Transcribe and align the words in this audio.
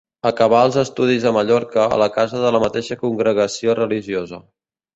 Acabà 0.27 0.61
els 0.67 0.77
estudis 0.83 1.27
a 1.31 1.33
Mallorca 1.35 1.85
a 1.97 2.01
la 2.03 2.09
casa 2.17 2.41
de 2.47 2.55
la 2.57 2.63
mateixa 2.65 2.99
congregació 3.05 3.79
religiosa. 3.85 4.45